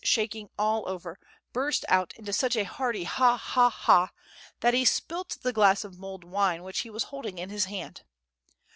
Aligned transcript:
shaking 0.03 0.49
all 0.57 0.89
over, 0.89 1.19
burst 1.53 1.85
out 1.87 2.11
into 2.15 2.33
such 2.33 2.55
a 2.55 2.63
hearty 2.63 3.03
"ha, 3.03 3.37
ha, 3.37 3.69
ha!" 3.69 4.09
that 4.61 4.73
he 4.73 4.83
spilt 4.83 5.37
the 5.43 5.53
glass 5.53 5.83
of 5.83 5.99
mulled 5.99 6.23
wine 6.23 6.63
which 6.63 6.79
he 6.79 6.89
was 6.89 7.03
holding 7.13 7.37
in 7.37 7.51
his 7.51 7.65
hand. 7.65 8.01